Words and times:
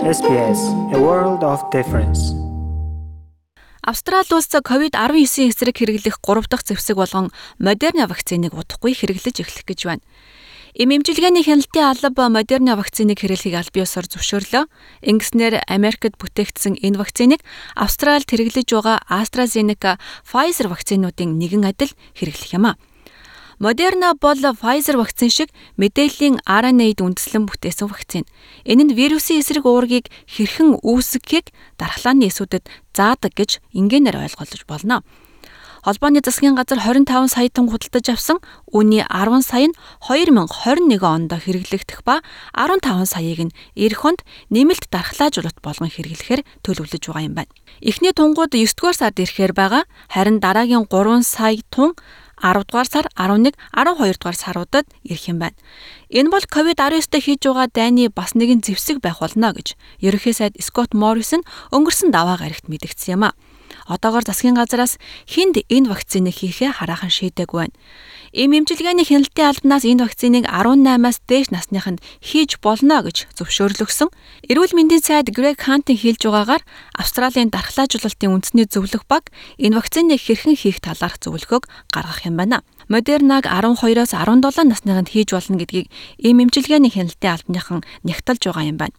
SBS 0.00 0.72
A 0.96 0.98
World 0.98 1.44
of 1.44 1.60
Difference. 1.68 2.32
Австрали 3.84 4.32
улс 4.32 4.48
COVID-19 4.48 5.52
эсрэг 5.52 5.76
хэрэглэх 5.76 6.16
3 6.24 6.48
дахь 6.48 6.64
зэвсэг 6.64 6.96
болгон 6.96 7.28
Moderna 7.60 8.08
вакциныг 8.08 8.56
удахгүй 8.56 8.96
хэрэглэж 8.96 9.44
эхлэх 9.44 9.68
гэж 9.68 9.80
байна. 9.84 10.00
Им 10.72 10.96
эмчилгээний 10.96 11.44
хяналтын 11.44 11.84
алба 11.84 12.32
Moderna 12.32 12.80
вакциныг 12.80 13.20
хэрэглэхийг 13.20 13.60
аль 13.60 13.74
биесээр 13.76 14.08
зөвшөөрлөө. 14.08 14.64
Ингэснээр 15.04 15.68
Америкт 15.68 16.16
бүтээгдсэн 16.16 16.80
энэ 16.80 16.96
вакциныг 16.96 17.44
Австралид 17.76 18.24
хэрэглэж 18.24 18.72
байгаа 18.72 19.04
AstraZeneca, 19.04 20.00
Pfizer 20.24 20.72
вакцинуудын 20.72 21.36
нэгэн 21.36 21.68
адил 21.68 21.92
хэрэглэх 22.16 22.56
юм 22.56 22.72
а. 22.72 22.80
Moderna 23.60 24.14
бол 24.16 24.40
Pfizer 24.40 24.96
вакцин 24.96 25.28
шиг 25.28 25.52
мэдээллийн 25.76 26.40
RNA-д 26.48 27.04
үндэслэн 27.04 27.44
бүтээсэн 27.44 27.92
вакцин. 27.92 28.24
Энэ 28.64 28.88
нь 28.88 28.96
вирусын 28.96 29.44
эсрэг 29.44 29.68
уургийг 29.68 30.08
хэрхэн 30.32 30.80
үүсгэхийг 30.80 31.52
дархлааны 31.76 32.32
эсүүдэд 32.32 32.64
заадаг 32.96 33.36
гэж 33.36 33.60
ингээнээр 33.76 34.16
ойлгож 34.16 34.64
болно. 34.64 35.04
Холбооны 35.84 36.24
засгийн 36.24 36.56
газар 36.56 36.80
25 36.80 37.28
сая 37.28 37.52
тонн 37.52 37.68
худалдаж 37.68 38.08
авсан 38.08 38.40
үүний 38.68 39.04
10 39.04 39.44
сая 39.44 39.68
нь 39.68 39.76
2021 40.08 41.00
онд 41.04 41.32
хэрэглэгдэх 41.32 42.00
ба 42.04 42.24
15 42.56 43.08
саяыг 43.08 43.48
нь 43.48 43.52
эх 43.76 43.96
хонд 43.96 44.20
нэмэлт 44.52 44.88
дархлаажуулалт 44.92 45.60
болгон 45.64 45.88
хэрэглэхээр 45.88 46.44
төлөвлөж 46.64 47.02
байгаа 47.08 47.24
юм 47.24 47.36
байна. 47.36 47.52
Эхний 47.80 48.12
тунгууд 48.12 48.52
9 48.52 48.76
дугаар 48.76 48.96
сард 48.96 49.20
ирэхээр 49.24 49.52
байгаа. 49.56 49.88
Харин 50.12 50.36
дараагийн 50.44 50.84
3 50.84 51.24
сая 51.24 51.64
тонн 51.72 51.96
10 52.42 52.64
дугаар 52.66 52.88
сар, 52.88 53.06
11, 53.16 53.54
12 53.72 54.18
дугаар 54.18 54.36
саруудад 54.36 54.86
ирэх 55.04 55.28
юм 55.28 55.38
байна. 55.38 55.56
Энэ 56.08 56.32
бол 56.32 56.44
COVID-19-тэй 56.44 57.20
хийж 57.20 57.44
байгаа 57.44 57.68
дайны 57.68 58.08
бас 58.08 58.32
нэгэн 58.34 58.64
зэвсэг 58.64 58.98
байх 59.04 59.20
болно 59.20 59.52
гэж 59.52 59.76
ерөнхий 60.00 60.34
сайд 60.34 60.56
Скот 60.58 60.96
Моррисон 60.96 61.44
өнгөрсөн 61.70 62.10
даваа 62.10 62.40
гарагт 62.40 62.66
мэдгдсэн 62.66 63.14
юм 63.14 63.24
а. 63.28 63.36
Одоогоор 63.90 64.22
засгийн 64.22 64.54
газараас 64.54 65.02
хинд 65.26 65.58
энэ 65.66 65.90
вакциныг 65.90 66.38
хийхээ 66.38 66.78
хараахан 66.78 67.10
шийдээгүй 67.10 67.58
байна. 67.58 67.74
Им 68.30 68.54
эмчилгээний 68.54 69.02
хяналтын 69.02 69.50
албанаас 69.50 69.82
энэ 69.82 70.06
вакциныг 70.06 70.46
18-аас 70.46 71.18
дээш 71.26 71.50
насныханд 71.50 71.98
хийж 72.22 72.62
болно 72.62 73.02
гэж 73.02 73.26
зөвшөөрлөгсөн. 73.34 74.06
Эрүүл 74.46 74.78
мэндийн 74.78 75.02
сайд 75.02 75.34
Грег 75.34 75.58
Хантын 75.58 75.98
хэлж 75.98 76.22
байгаагаар 76.30 76.62
Австралийн 76.94 77.50
дархлаажуулалтын 77.50 78.30
үндэсний 78.30 78.70
зөвлөх 78.70 79.10
баг 79.10 79.34
энэ 79.58 79.74
вакциныг 79.74 80.22
хэрхэн 80.22 80.54
хийх 80.54 80.78
талаарх 80.78 81.18
зөвлөгөөг 81.18 81.66
гаргах 81.90 82.22
юм 82.22 82.38
байна. 82.38 82.62
Модернаг 82.86 83.50
12-оос 83.50 84.14
17 84.14 84.62
насныханд 84.62 85.10
хийж 85.10 85.34
болно 85.34 85.58
гэдгийг 85.58 85.90
им 86.22 86.38
эмчилгээний 86.38 86.94
хяналтын 86.94 87.34
албаныхан 87.34 87.82
нягтлж 88.06 88.46
байгаа 88.46 88.70
юм 88.70 88.78
байна. 88.78 88.94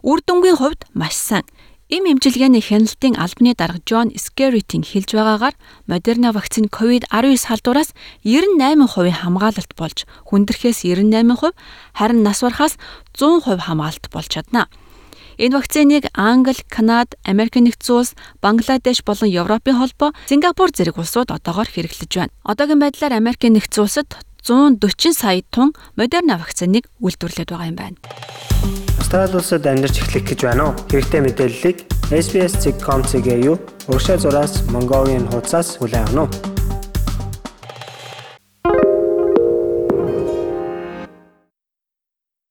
Үр 0.00 0.18
дүнгийн 0.24 0.56
хувьд 0.56 0.88
маш 0.96 1.14
сайн. 1.14 1.44
Им 1.92 2.08
эмчилгээний 2.08 2.64
хяналтын 2.64 3.20
албаны 3.20 3.52
дарга 3.52 3.76
Джон 3.84 4.16
Скеритийн 4.16 4.80
хэлж 4.80 5.12
байгаагаар 5.12 5.52
Moderna 5.84 6.32
вакцины 6.32 6.72
COVID-19 6.72 7.04
халдвараас 7.36 7.92
98% 8.24 9.12
хамгаалалт 9.12 9.72
болж 9.76 10.08
хүндрэхээс 10.24 10.88
98%, 10.88 11.52
харин 11.92 12.24
нас 12.24 12.40
барахаас 12.40 12.80
100% 13.12 13.60
хамгаалалт 13.60 14.08
болж 14.08 14.28
чадна. 14.32 14.72
Энэ 15.36 15.60
вакциныг 15.60 16.08
Англи, 16.16 16.64
Канада, 16.72 17.12
Америк 17.28 17.60
нэгдсэн 17.60 17.92
улс, 17.92 18.16
Бангладеш 18.40 19.04
болон 19.04 19.28
Европын 19.28 19.76
холбоо, 19.76 20.16
Сингапур 20.32 20.72
зэрэг 20.72 20.96
улсууд 20.96 21.28
одоогоор 21.28 21.68
хэрэглэж 21.68 22.08
байна. 22.08 22.32
Одоогийн 22.40 22.80
байдлаар 22.80 23.20
Америк 23.20 23.44
нэгдсэн 23.44 23.84
улсад 23.84 24.08
140 24.40 25.12
сая 25.12 25.44
тонн 25.52 25.76
Moderna 26.00 26.40
вакциныг 26.40 26.88
үйлдвэрлэдэг 27.04 27.52
байгаа 27.52 27.68
юм 27.68 27.76
байна. 27.76 28.81
Австрали 29.12 29.36
улсад 29.36 29.66
амьдарч 29.66 30.00
эхлэх 30.00 30.24
гэж 30.24 30.40
байна 30.40 30.72
уу? 30.72 30.74
Хэрэгтэй 30.88 31.20
мэдээллийг 31.20 31.76
SBS.com.cg 32.08 33.28
юу? 33.44 33.60
Урагшаа 33.84 34.16
зураас 34.16 34.64
Mongolian 34.72 35.28
хуудасаас 35.28 35.76
хүлээн 35.76 36.16
авах 36.16 36.32
нь. 36.32 36.51